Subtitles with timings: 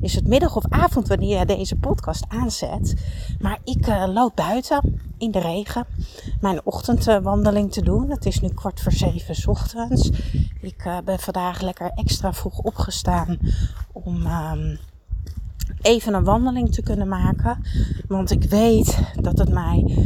[0.00, 2.94] is het middag of avond wanneer je deze podcast aanzet.
[3.40, 5.86] Maar ik uh, loop buiten in de regen
[6.40, 8.10] mijn ochtendwandeling te doen.
[8.10, 10.10] Het is nu kwart voor zeven ochtends.
[10.60, 13.38] Ik uh, ben vandaag lekker extra vroeg opgestaan
[13.92, 14.78] om um,
[15.80, 17.58] even een wandeling te kunnen maken.
[18.08, 19.96] Want ik weet dat het mij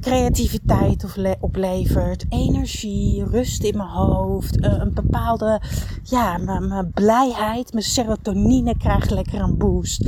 [0.00, 1.06] creativiteit
[1.40, 5.60] oplevert, energie, rust in mijn hoofd, eh, een bepaalde,
[6.02, 10.04] ja, mijn blijheid, mijn serotonine krijgt lekker een boost.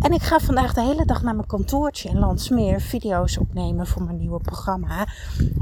[0.00, 4.02] En ik ga vandaag de hele dag naar mijn kantoortje in Landsmeer video's opnemen voor
[4.02, 5.06] mijn nieuwe programma.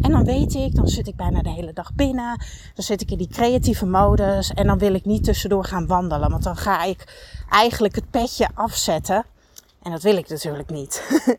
[0.01, 2.39] En dan weet ik, dan zit ik bijna de hele dag binnen.
[2.75, 4.51] Dan zit ik in die creatieve modus.
[4.51, 6.31] En dan wil ik niet tussendoor gaan wandelen.
[6.31, 9.25] Want dan ga ik eigenlijk het petje afzetten.
[9.83, 11.03] En dat wil ik natuurlijk niet.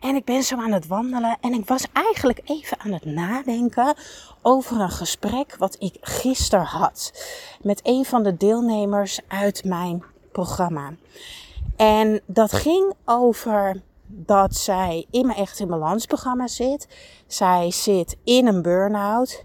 [0.00, 3.94] En ik ben zo aan het wandelen en ik was eigenlijk even aan het nadenken
[4.40, 7.12] over een gesprek wat ik gisteren had
[7.60, 10.92] met een van de deelnemers uit mijn programma.
[11.76, 16.88] En dat ging over dat zij in mijn Echt in Balans programma zit.
[17.26, 19.42] Zij zit in een burn-out.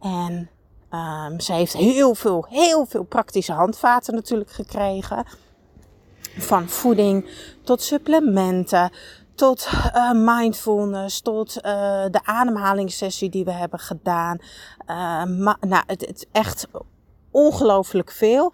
[0.00, 0.50] En
[0.90, 5.24] um, zij heeft heel veel, heel veel praktische handvaten natuurlijk gekregen.
[6.36, 7.30] Van voeding
[7.64, 8.90] tot supplementen,
[9.34, 11.62] tot uh, mindfulness, tot uh,
[12.10, 14.38] de ademhalingssessie die we hebben gedaan.
[14.86, 15.22] Uh,
[15.60, 16.66] nou, het, het echt
[17.30, 18.52] ongelooflijk veel.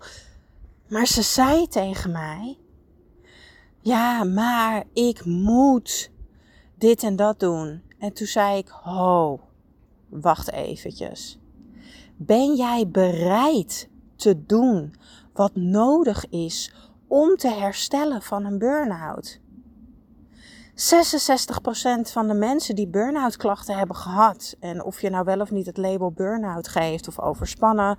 [0.88, 2.58] Maar ze zei tegen mij:
[3.86, 6.10] Ja, maar ik moet
[6.78, 7.82] dit en dat doen.
[7.98, 9.40] En toen zei ik: Ho,
[10.08, 11.38] wacht eventjes.
[12.16, 14.94] Ben jij bereid te doen
[15.32, 16.74] wat nodig is
[17.06, 19.40] om te herstellen van een burn-out?
[20.74, 25.50] 66% van de mensen die burn-out klachten hebben gehad, en of je nou wel of
[25.50, 27.98] niet het label burn-out geeft of overspannen,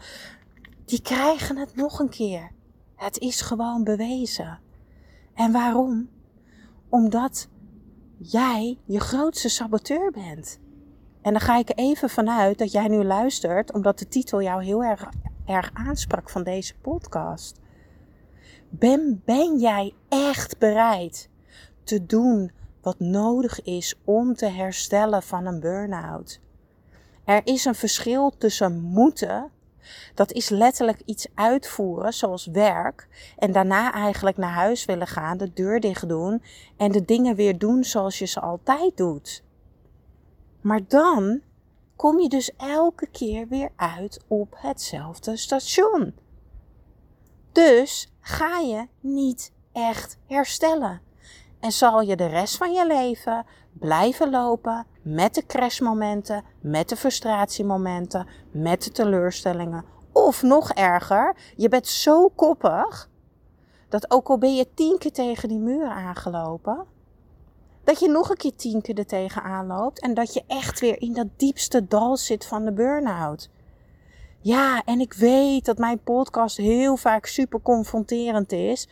[0.85, 2.51] die krijgen het nog een keer.
[2.95, 4.65] Het is gewoon bewezen.
[5.37, 6.09] En waarom?
[6.89, 7.47] Omdat
[8.17, 10.59] jij je grootste saboteur bent.
[11.21, 14.83] En dan ga ik even vanuit dat jij nu luistert, omdat de titel jou heel
[14.83, 15.09] erg,
[15.45, 17.59] erg aansprak van deze podcast.
[18.69, 21.29] Ben, ben jij echt bereid
[21.83, 26.41] te doen wat nodig is om te herstellen van een burn-out.
[27.25, 29.51] Er is een verschil tussen moeten,
[30.13, 35.53] dat is letterlijk iets uitvoeren, zoals werk, en daarna eigenlijk naar huis willen gaan, de
[35.53, 36.43] deur dicht doen
[36.77, 39.43] en de dingen weer doen zoals je ze altijd doet.
[40.61, 41.41] Maar dan
[41.95, 46.15] kom je dus elke keer weer uit op hetzelfde station.
[47.51, 51.01] Dus ga je niet echt herstellen.
[51.59, 56.95] En zal je de rest van je leven blijven lopen met de crashmomenten, met de
[56.95, 59.85] frustratiemomenten, met de teleurstellingen.
[60.11, 63.09] Of nog erger, je bent zo koppig
[63.89, 66.85] dat ook al ben je tien keer tegen die muur aangelopen,
[67.83, 71.01] dat je nog een keer tien keer er tegenaan loopt en dat je echt weer
[71.01, 73.49] in dat diepste dal zit van de burn-out.
[74.39, 78.87] Ja, en ik weet dat mijn podcast heel vaak super confronterend is.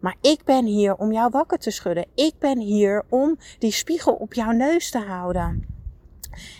[0.00, 2.06] Maar ik ben hier om jou wakker te schudden.
[2.14, 5.78] Ik ben hier om die spiegel op jouw neus te houden.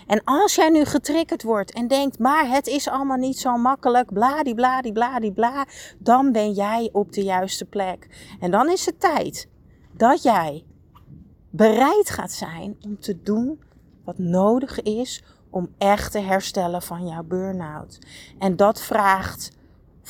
[0.06, 4.12] En als jij nu getriggerd wordt en denkt, maar het is allemaal niet zo makkelijk,
[4.12, 5.66] bladibladibladibla, bla,
[5.98, 8.06] dan ben jij op de juiste plek.
[8.40, 9.48] En dan is het tijd
[9.92, 10.64] dat jij
[11.50, 13.62] bereid gaat zijn om te doen
[14.04, 17.98] wat nodig is om echt te herstellen van jouw burn-out.
[18.38, 19.50] En dat vraagt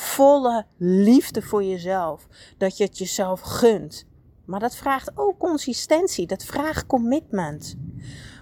[0.00, 2.26] volle liefde voor jezelf.
[2.58, 4.06] Dat je het jezelf gunt.
[4.44, 6.26] Maar dat vraagt ook consistentie.
[6.26, 7.76] Dat vraagt commitment.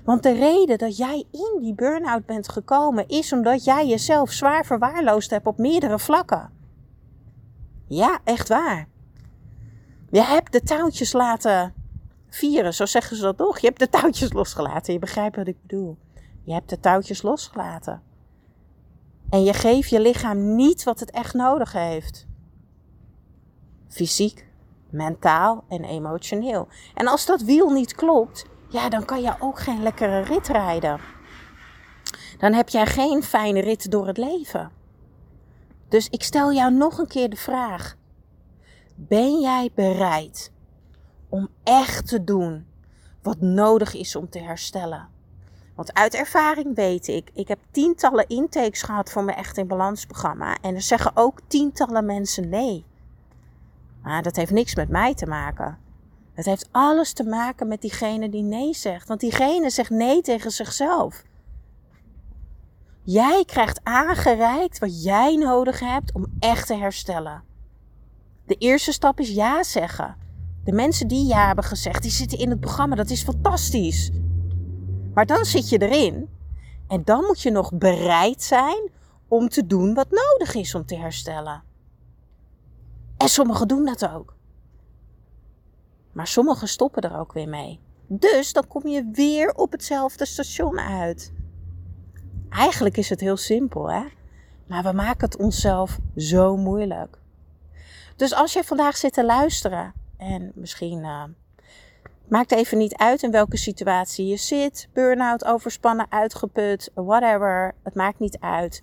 [0.04, 4.66] Want de reden dat jij in die burn-out bent gekomen is omdat jij jezelf zwaar
[4.66, 6.50] verwaarloosd hebt op meerdere vlakken.
[7.86, 8.88] Ja, echt waar.
[10.10, 11.74] Je hebt de touwtjes laten
[12.28, 13.58] vieren, zo zeggen ze dat toch?
[13.58, 14.92] Je hebt de touwtjes losgelaten.
[14.92, 15.98] Je begrijpt wat ik bedoel.
[16.44, 18.02] Je hebt de touwtjes losgelaten.
[19.30, 22.26] En je geeft je lichaam niet wat het echt nodig heeft.
[23.88, 24.46] Fysiek,
[24.90, 26.68] mentaal en emotioneel.
[26.94, 31.00] En als dat wiel niet klopt, ja, dan kan je ook geen lekkere rit rijden.
[32.38, 34.70] Dan heb jij geen fijne rit door het leven.
[35.88, 37.96] Dus ik stel jou nog een keer de vraag:
[38.94, 40.52] ben jij bereid
[41.28, 42.66] om echt te doen
[43.22, 45.08] wat nodig is om te herstellen?
[45.78, 50.06] Want uit ervaring weet ik, ik heb tientallen intakes gehad voor mijn Echt in Balans
[50.06, 50.56] programma.
[50.60, 52.84] En er zeggen ook tientallen mensen nee.
[54.02, 55.78] Maar dat heeft niks met mij te maken.
[56.32, 59.08] Het heeft alles te maken met diegene die nee zegt.
[59.08, 61.22] Want diegene zegt nee tegen zichzelf.
[63.02, 67.42] Jij krijgt aangereikt wat jij nodig hebt om echt te herstellen.
[68.46, 70.16] De eerste stap is ja zeggen.
[70.64, 72.94] De mensen die ja hebben gezegd, die zitten in het programma.
[72.94, 74.10] Dat is fantastisch.
[75.18, 76.28] Maar dan zit je erin.
[76.88, 78.90] En dan moet je nog bereid zijn
[79.28, 81.62] om te doen wat nodig is om te herstellen.
[83.16, 84.34] En sommigen doen dat ook.
[86.12, 87.80] Maar sommigen stoppen er ook weer mee.
[88.06, 91.32] Dus dan kom je weer op hetzelfde station uit.
[92.50, 94.04] Eigenlijk is het heel simpel, hè?
[94.66, 97.18] Maar we maken het onszelf zo moeilijk.
[98.16, 101.24] Dus als je vandaag zit te luisteren en misschien uh,
[102.30, 108.18] maakt even niet uit in welke situatie je zit, burn-out, overspannen, uitgeput, whatever, het maakt
[108.18, 108.82] niet uit.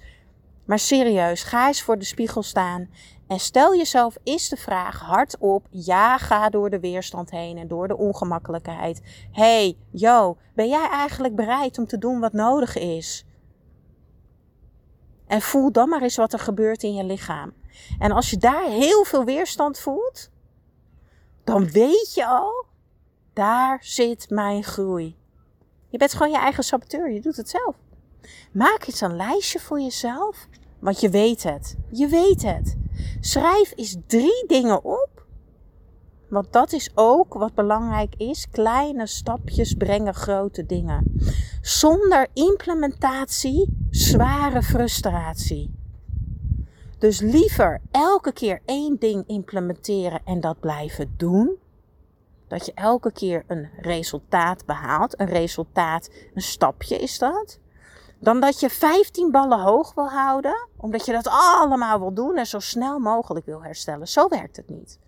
[0.66, 2.90] Maar serieus, ga eens voor de spiegel staan
[3.28, 5.68] en stel jezelf eens de vraag hardop.
[5.70, 9.02] Ja, ga door de weerstand heen en door de ongemakkelijkheid.
[9.32, 13.26] Hey, yo, ben jij eigenlijk bereid om te doen wat nodig is?
[15.28, 17.54] En voel dan maar eens wat er gebeurt in je lichaam.
[18.00, 20.30] En als je daar heel veel weerstand voelt,
[21.44, 22.65] dan weet je al,
[23.36, 25.16] daar zit mijn groei.
[25.90, 27.76] Je bent gewoon je eigen saboteur, je doet het zelf.
[28.52, 30.48] Maak eens een lijstje voor jezelf,
[30.80, 31.76] want je weet het.
[31.92, 32.76] Je weet het.
[33.20, 35.26] Schrijf eens drie dingen op.
[36.30, 38.50] Want dat is ook wat belangrijk is.
[38.50, 41.20] Kleine stapjes brengen grote dingen.
[41.62, 45.74] Zonder implementatie zware frustratie.
[46.98, 51.58] Dus liever elke keer één ding implementeren en dat blijven doen.
[52.48, 55.20] Dat je elke keer een resultaat behaalt.
[55.20, 57.60] Een resultaat, een stapje is dat.
[58.20, 62.46] Dan dat je 15 ballen hoog wil houden, omdat je dat allemaal wil doen en
[62.46, 64.08] zo snel mogelijk wil herstellen.
[64.08, 65.00] Zo werkt het niet.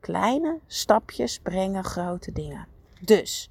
[0.00, 2.66] Kleine stapjes brengen grote dingen.
[3.00, 3.50] Dus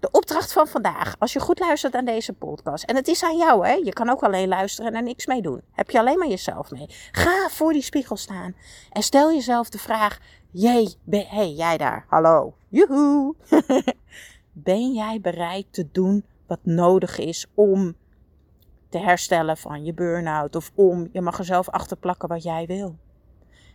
[0.00, 3.36] de opdracht van vandaag, als je goed luistert aan deze podcast, en het is aan
[3.36, 3.72] jou, hè?
[3.72, 5.62] Je kan ook alleen luisteren en er niks mee doen.
[5.72, 6.86] Heb je alleen maar jezelf mee.
[7.12, 8.56] Ga voor die spiegel staan
[8.92, 10.18] en stel jezelf de vraag:
[10.58, 13.34] Jee, ben, hey, jij daar, hallo, joehoe.
[14.52, 17.94] ben jij bereid te doen wat nodig is om
[18.88, 20.56] te herstellen van je burn-out?
[20.56, 22.96] Of om, je mag er zelf achter plakken wat jij wil.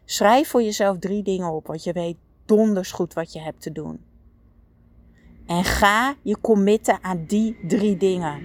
[0.06, 3.72] Schrijf voor jezelf drie dingen op, want je weet donders goed wat je hebt te
[3.72, 4.04] doen.
[5.46, 8.42] En ga je committen aan die drie dingen.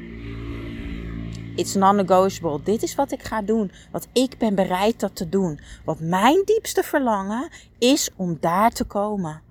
[1.56, 2.62] It's non-negotiable.
[2.62, 3.72] Dit is wat ik ga doen.
[3.90, 5.60] Want ik ben bereid dat te doen.
[5.84, 7.48] Want mijn diepste verlangen
[7.78, 9.42] is om daar te komen.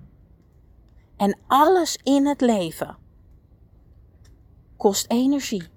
[1.16, 2.96] En alles in het leven
[4.76, 5.68] kost energie,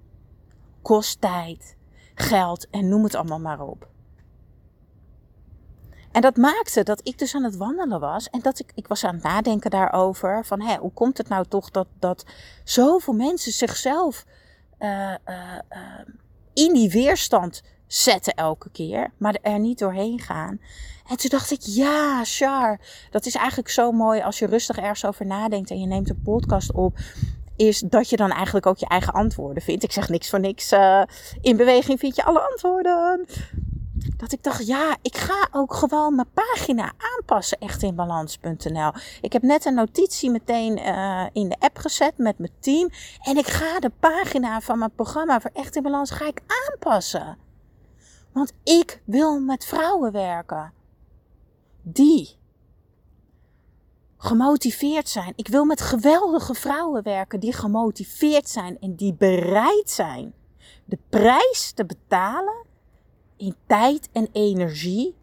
[0.82, 1.76] kost tijd,
[2.14, 3.88] geld en noem het allemaal maar op.
[6.12, 9.04] En dat maakte dat ik dus aan het wandelen was en dat ik, ik was
[9.04, 10.46] aan het nadenken daarover.
[10.46, 12.24] Van hé, hoe komt het nou toch dat, dat
[12.64, 14.24] zoveel mensen zichzelf
[14.80, 15.78] uh, uh, uh,
[16.54, 20.60] in die weerstand zetten elke keer, maar er niet doorheen gaan.
[21.08, 25.04] En toen dacht ik, ja, Char, dat is eigenlijk zo mooi als je rustig ergens
[25.04, 26.98] over nadenkt en je neemt een podcast op
[27.56, 29.84] is dat je dan eigenlijk ook je eigen antwoorden vindt.
[29.84, 30.72] Ik zeg niks voor niks.
[30.72, 31.02] Uh,
[31.40, 33.26] in beweging vind je alle antwoorden
[34.16, 38.92] dat ik dacht, ja, ik ga ook gewoon mijn pagina aanpassen, echt in balans.nl.
[39.20, 42.90] Ik heb net een notitie meteen uh, in de app gezet met mijn team.
[43.22, 47.38] En ik ga de pagina van mijn programma voor Echt in Balans ga ik aanpassen.
[48.32, 50.72] Want ik wil met vrouwen werken.
[51.82, 52.38] Die
[54.16, 55.32] gemotiveerd zijn.
[55.36, 60.34] Ik wil met geweldige vrouwen werken die gemotiveerd zijn en die bereid zijn
[60.84, 62.68] de prijs te betalen
[63.40, 65.16] in tijd en energie,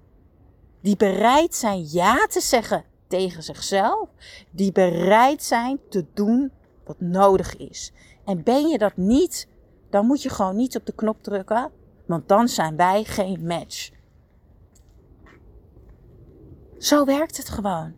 [0.81, 4.09] die bereid zijn ja te zeggen tegen zichzelf,
[4.51, 6.51] die bereid zijn te doen
[6.85, 7.91] wat nodig is.
[8.25, 9.47] En ben je dat niet,
[9.89, 11.71] dan moet je gewoon niet op de knop drukken,
[12.05, 13.89] want dan zijn wij geen match.
[16.77, 17.95] Zo werkt het gewoon.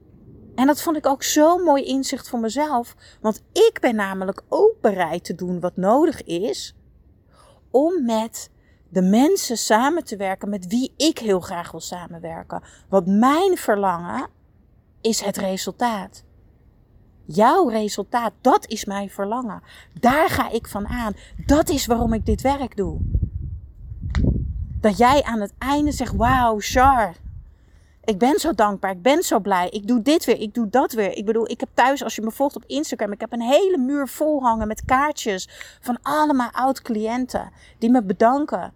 [0.55, 4.75] En dat vond ik ook zo'n mooi inzicht voor mezelf, want ik ben namelijk ook
[4.81, 6.75] bereid te doen wat nodig is
[7.71, 8.49] om met
[8.89, 12.63] de mensen samen te werken met wie ik heel graag wil samenwerken.
[12.89, 14.27] Wat mijn verlangen
[15.01, 16.23] is het resultaat.
[17.25, 19.61] Jouw resultaat, dat is mijn verlangen.
[19.99, 21.13] Daar ga ik van aan.
[21.45, 22.99] Dat is waarom ik dit werk doe.
[24.81, 27.15] Dat jij aan het einde zegt: Wauw, Char.
[28.03, 28.91] Ik ben zo dankbaar.
[28.91, 29.69] Ik ben zo blij.
[29.69, 30.39] Ik doe dit weer.
[30.39, 31.11] Ik doe dat weer.
[31.17, 33.77] Ik bedoel, ik heb thuis, als je me volgt op Instagram, ik heb een hele
[33.77, 35.49] muur vol hangen met kaartjes
[35.81, 38.73] van allemaal oud-cliënten die me bedanken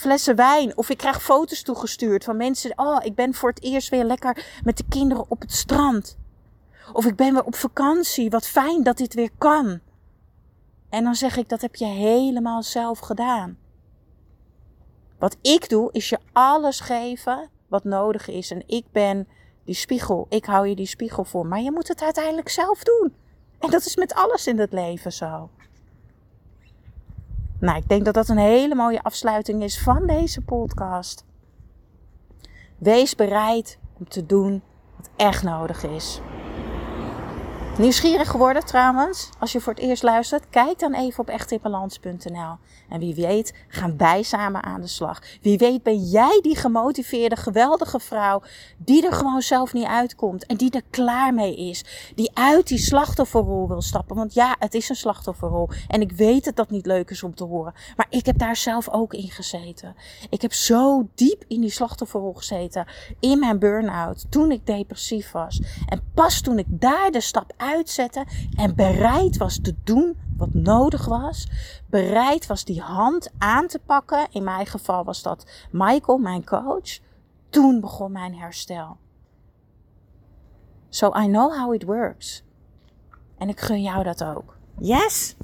[0.00, 0.76] flessen wijn.
[0.76, 2.72] Of ik krijg foto's toegestuurd van mensen.
[2.76, 6.18] Oh, ik ben voor het eerst weer lekker met de kinderen op het strand.
[6.92, 8.30] Of ik ben weer op vakantie.
[8.30, 9.80] Wat fijn dat dit weer kan.
[10.88, 13.58] En dan zeg ik, dat heb je helemaal zelf gedaan.
[15.18, 18.50] Wat ik doe, is je alles geven wat nodig is.
[18.50, 19.28] En ik ben
[19.64, 20.26] die spiegel.
[20.28, 21.46] Ik hou je die spiegel voor.
[21.46, 23.14] Maar je moet het uiteindelijk zelf doen.
[23.58, 25.50] En dat is met alles in het leven zo.
[27.60, 31.24] Nou, ik denk dat dat een hele mooie afsluiting is van deze podcast.
[32.78, 34.62] Wees bereid om te doen
[34.96, 36.20] wat echt nodig is.
[37.80, 39.30] Nieuwsgierig geworden trouwens?
[39.38, 42.56] Als je voor het eerst luistert, kijk dan even op echtinbalans.nl.
[42.88, 45.22] En wie weet gaan wij samen aan de slag.
[45.42, 48.42] Wie weet ben jij die gemotiveerde, geweldige vrouw
[48.78, 50.46] die er gewoon zelf niet uitkomt.
[50.46, 51.84] En die er klaar mee is.
[52.14, 54.16] Die uit die slachtofferrol wil stappen.
[54.16, 55.68] Want ja, het is een slachtofferrol.
[55.88, 57.74] En ik weet dat dat niet leuk is om te horen.
[57.96, 59.94] Maar ik heb daar zelf ook in gezeten.
[60.30, 62.86] Ik heb zo diep in die slachtofferrol gezeten.
[63.20, 64.26] In mijn burn-out.
[64.30, 65.62] Toen ik depressief was.
[65.86, 71.06] En pas toen ik daar de stap uitzette en bereid was te doen wat nodig
[71.06, 71.48] was,
[71.86, 74.28] bereid was die hand aan te pakken.
[74.30, 76.98] In mijn geval was dat Michael, mijn coach.
[77.50, 78.96] Toen begon mijn herstel.
[80.88, 82.44] So I know how it works.
[83.38, 84.56] En ik gun jou dat ook.
[84.78, 85.36] Yes?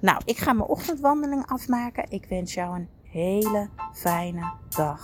[0.00, 2.10] Nou, ik ga mijn ochtendwandeling afmaken.
[2.10, 5.03] Ik wens jou een hele fijne dag.